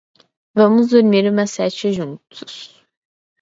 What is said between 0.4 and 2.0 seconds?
Vamos dormir uma sesta